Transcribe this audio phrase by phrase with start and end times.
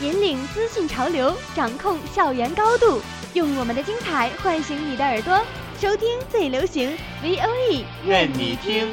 [0.00, 3.02] 引领资讯潮流，掌控校园高度，
[3.34, 5.38] 用我们的精彩唤醒你的耳朵，
[5.78, 8.90] 收听最流行 V O E，愿你听。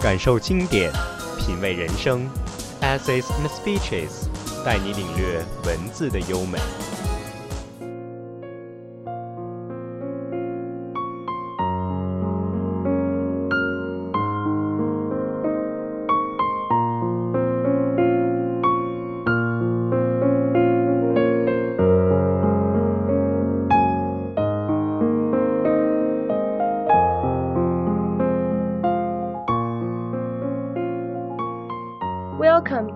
[0.00, 0.90] 感受经典，
[1.38, 2.28] 品味人生
[2.80, 4.26] ，Essays and Speeches，
[4.64, 6.58] 带你领略文字的优美。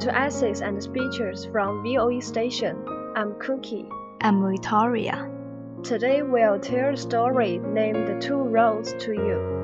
[0.07, 2.77] To Essays and Speeches from VOE Station.
[3.17, 3.89] I'm Cookie.
[4.21, 9.56] I'm Victoria。Today we'll tell a story named The Two Roads to You.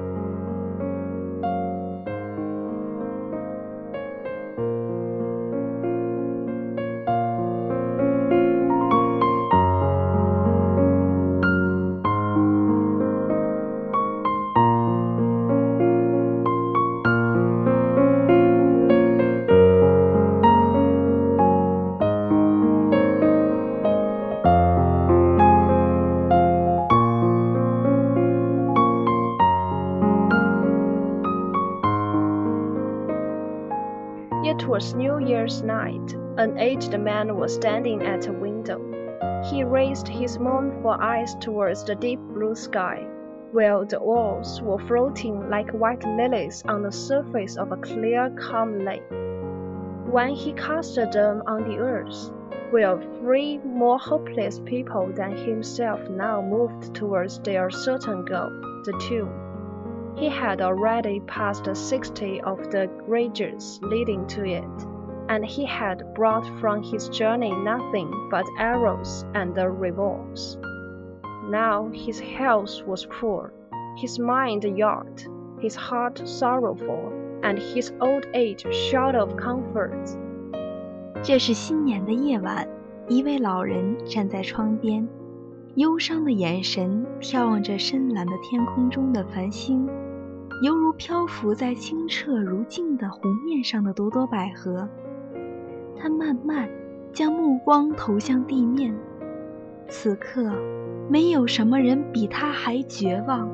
[34.83, 36.13] Was New Year's night.
[36.39, 38.81] An aged man was standing at a window.
[39.49, 43.07] He raised his mournful eyes towards the deep blue sky,
[43.53, 48.85] while the walls were floating like white lilies on the surface of a clear, calm
[48.85, 49.09] lake.
[50.11, 52.33] When he casted them on the earth,
[52.73, 58.51] where three more hopeless people than himself now moved towards their certain goal,
[58.85, 59.52] the tomb.
[60.16, 64.88] He had already passed sixty of the bridges leading to it,
[65.30, 70.58] and he had brought from his journey nothing but arrows and revolves.
[71.50, 73.54] Now his health was poor,
[73.96, 75.24] his mind yard,
[75.60, 77.12] his heart sorrowful,
[77.44, 80.18] and his old age short of comfort.
[81.22, 82.68] 这是新年的夜晚，
[83.08, 85.08] 一位老人站在窗边，
[85.77, 89.89] 忧伤的眼神眺望着深蓝的天空中的繁星，
[90.63, 94.87] 犹如漂浮在清澈如镜的湖面上的朵朵百合。
[95.97, 96.69] 他慢慢
[97.11, 98.95] 将目光投向地面，
[99.89, 100.53] 此刻，
[101.09, 103.49] 没有什么人比他还绝望。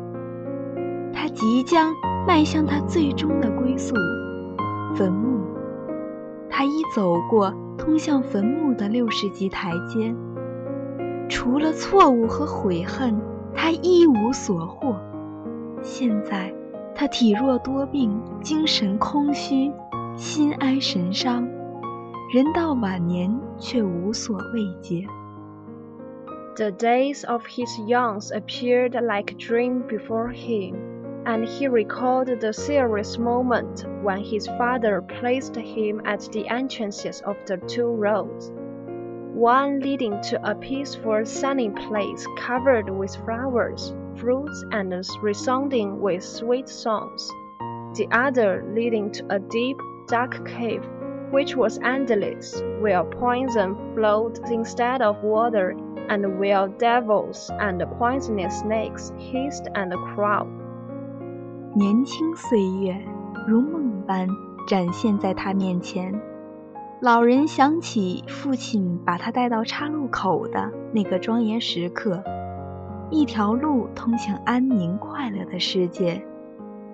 [1.13, 1.95] 他即将
[2.27, 3.95] 迈向他最终的归宿——
[4.97, 5.39] 坟墓。
[6.51, 10.13] 他已走过通向坟墓的六十级台阶，
[11.30, 13.20] 除了错误和悔恨，
[13.54, 15.00] 他一无所获。
[15.82, 16.54] 现在，
[16.96, 19.72] 他体弱多病，精神空虚，
[20.16, 21.48] 心哀神伤，
[22.34, 25.06] 人到晚年却无所慰藉。
[26.56, 30.76] The days of his youth appeared like a dream before him,
[31.26, 37.36] and he recalled the serious moment when his father placed him at the entrances of
[37.48, 38.52] the two roads,
[39.38, 46.70] one leading to a peaceful sunny place covered with flowers, fruits, and resounding with sweet
[46.70, 47.30] songs,
[47.96, 50.84] the other leading to a deep, dark cave
[51.34, 55.76] which was endless, where poison flowed instead of water,
[56.10, 60.48] and where devils and poisonous snakes hissed and crawled.
[61.76, 62.96] 年轻岁月
[63.48, 64.28] 如梦般
[64.68, 66.14] 展现在他面前。
[67.01, 72.25] 老人想起父亲把他带到岔路口的那个庄严时刻，
[73.09, 76.21] 一条路通向安宁快乐的世界，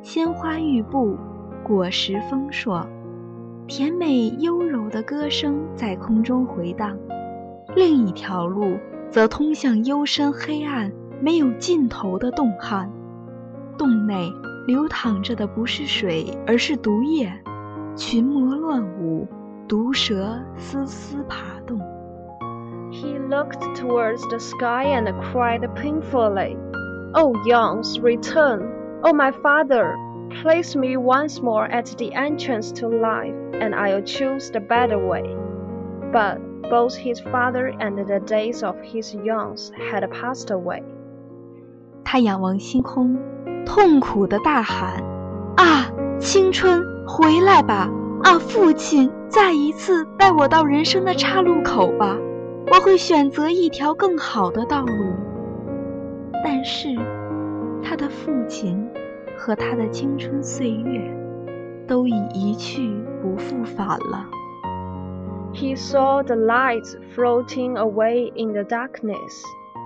[0.02, 1.16] 鲜花玉布，
[1.62, 2.86] 果实丰硕，
[3.66, 6.98] 甜美优柔的歌声在空中回荡。
[7.74, 8.76] 另一条路
[9.08, 12.92] 则通向幽深黑暗、没有尽头的洞汉，
[13.78, 14.30] 洞内
[14.66, 17.32] 流淌着的不是水，而是毒液，
[17.96, 19.26] 群魔乱舞，
[19.67, 21.79] 毒蛇丝丝爬动。
[22.91, 26.57] He looked towards the sky and cried painfully,
[27.13, 28.67] Oh, Youngs, return!
[29.03, 29.95] Oh, my father!
[30.43, 35.23] place me once more at the entrance to life, and I'll choose the better way.
[36.11, 36.39] But
[36.69, 40.83] both his father and the days of his youth had passed away.
[42.03, 43.17] 他仰望星空，
[43.65, 45.03] 痛苦地大喊：“
[45.57, 45.85] 啊，
[46.19, 47.89] 青春，回来吧！
[48.23, 52.16] 啊，父亲， 再一次带我到人生的岔路口吧！
[52.68, 54.94] 我会选择一条更好的道路。”
[56.44, 56.94] 但是，
[57.82, 58.88] 他的父亲
[59.36, 61.00] 和他的青春岁月
[61.84, 62.88] 都已一去
[63.20, 64.30] 不复返了。
[65.52, 69.42] He saw the lights floating away in the darkness,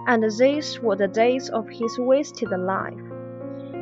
[0.07, 3.01] and these were the days of his wasted life.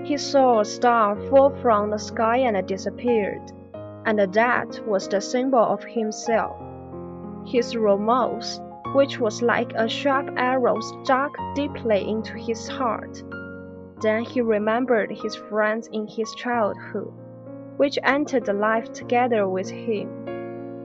[0.04, 3.42] He saw a star fall from the sky and disappeared,
[4.06, 6.57] and that was the symbol of himself.
[7.45, 8.59] His remorse,
[8.94, 13.24] which was like a sharp arrow, struck deeply into his heart.
[14.01, 17.13] Then he remembered his friends in his childhood,
[17.77, 20.21] which entered life together with him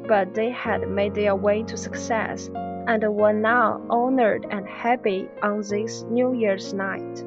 [0.09, 2.51] but they had made their way to success
[2.87, 7.25] and were now honored and happy on this New Year's night.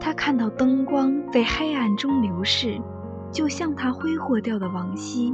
[0.00, 2.80] 他看到灯光在黑暗中流逝，
[3.37, 5.31] 就像他挥霍掉的往昔。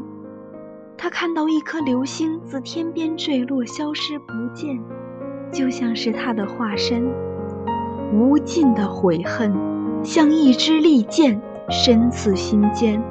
[0.97, 4.77] 他看到一颗流星自天边坠落，消失不见，
[5.53, 7.09] 就像是他的化身。
[8.11, 9.53] 无尽的悔恨，
[10.03, 13.01] 像一支利剑，深刺心间。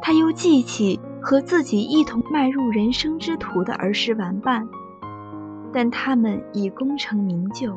[0.00, 1.00] 他又记起。
[1.20, 4.66] 和自己一同迈入人生之途的儿时玩伴，
[5.72, 7.76] 但他们已功成名就，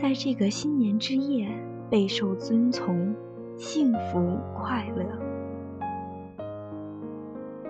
[0.00, 1.46] 在这个新年之夜
[1.90, 3.14] 备受尊崇，
[3.58, 5.21] 幸福快乐。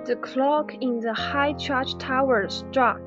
[0.05, 3.01] The clock in the high church tower struck,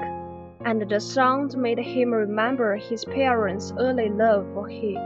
[0.64, 4.98] and the sound made him remember his parents' early love for him.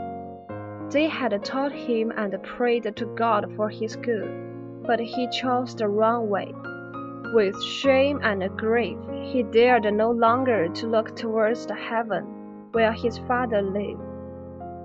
[0.90, 4.30] They had taught him and prayed to God for his good,
[4.86, 6.54] but he chose the wrong way.
[7.34, 12.24] With shame and grief, he dared no longer to look towards the heaven
[12.70, 14.00] where his father lived.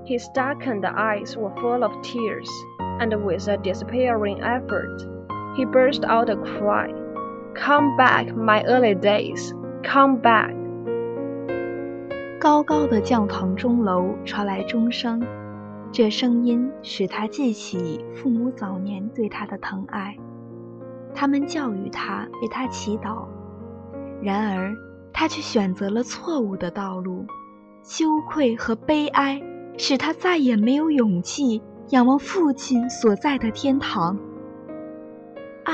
[0.08, 2.50] His darkened eyes were full of tears,
[2.80, 5.02] and with a despairing effort,
[5.56, 6.94] he burst out a cry,
[7.56, 10.54] Come back, my early days, come back!
[12.40, 15.22] 高高的教堂钟楼传来钟声，
[15.92, 20.18] 这声音使他记起父母早年对他的疼爱。
[21.14, 23.26] 他们教育他，为他祈祷，
[24.22, 24.76] 然而
[25.14, 27.26] 他却选择了错误的道路。
[27.82, 29.42] 羞愧和悲哀
[29.78, 34.18] 使他再也没有勇气仰望父亲所在的天堂。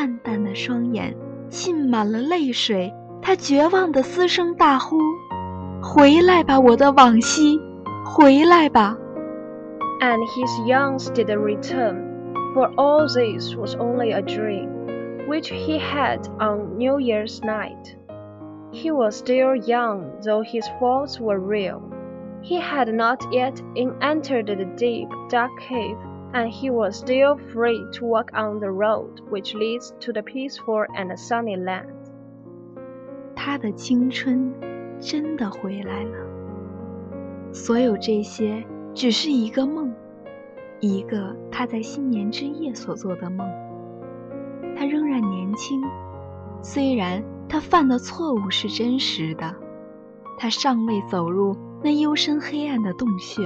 [0.01, 1.15] 暗淡的双眼
[1.49, 2.93] 浸满了泪水，
[3.23, 4.99] 他绝望地嘶声大呼：“
[5.83, 7.61] 回来吧，我的往昔，
[8.05, 8.97] 回来吧！”
[10.01, 14.77] And his youth did return, for all this was only a dream.
[15.27, 17.97] which he had on New Year's night.
[18.73, 21.83] He was still young, though his faults were real.
[22.43, 23.61] He had not yet
[24.01, 25.97] entered the deep, dark cave,
[26.34, 30.86] and he was still free to walk on the road which leads to the peaceful
[30.96, 31.88] and sunny land.
[33.36, 34.54] 他的青春
[35.00, 36.18] 真的回来了。
[37.52, 38.64] 所有这些
[38.94, 39.92] 只是一个梦，
[40.80, 43.48] 一个他在新年之夜所做的梦。
[44.78, 45.82] 他仍然年轻，
[46.62, 49.54] 虽然他犯的错误是真实的，
[50.38, 53.46] 他尚未走入那幽深黑暗的洞穴，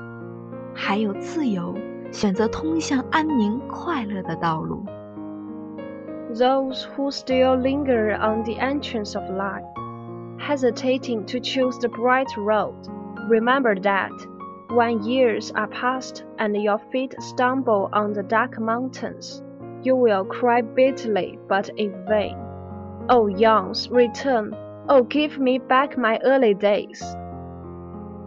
[0.74, 1.74] 还有自由
[2.15, 4.85] 选择通向安宁快乐的道路。
[6.33, 9.65] Those who still linger on the entrance of life,
[10.39, 12.75] hesitating to choose the bright road,
[13.29, 14.13] remember that
[14.71, 19.43] when years are past and your feet stumble on the dark mountains,
[19.83, 22.37] you will cry bitterly, but in vain.
[23.09, 24.55] O youngs, return!
[24.89, 27.03] Oh, give me back my early days!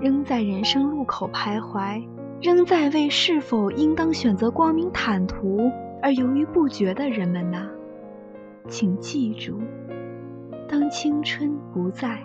[0.02, 2.06] 仍在人生路口徘徊，
[2.41, 7.67] 仍在为是否应当选择光明坦途而犹豫不决的人们呐，
[8.69, 9.59] 请记住，
[10.69, 12.23] 当青春不在，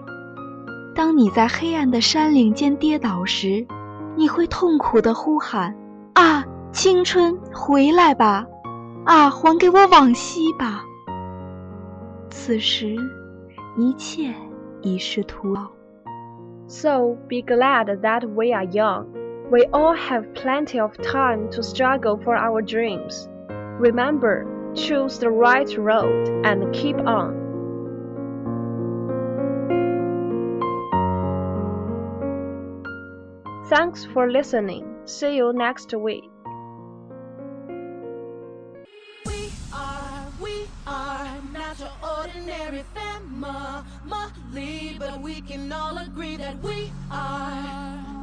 [0.94, 3.66] 当你在黑暗的山岭间跌倒时，
[4.16, 5.76] 你会痛苦地呼喊
[6.14, 8.46] ：“啊，青春，回来吧！”
[9.06, 10.86] 啊，还给我往昔吧！
[12.30, 12.96] 此时，
[13.76, 14.32] 一切
[14.84, 15.72] 已是徒劳。
[16.68, 19.08] So be glad that we are young.
[19.54, 23.30] We all have plenty of time to struggle for our dreams.
[23.78, 27.38] Remember, choose the right road and keep on.
[33.70, 34.92] Thanks for listening.
[35.06, 36.32] See you next week.
[39.28, 43.84] We are, we are not your ordinary family,
[44.98, 48.23] but we can all agree that we are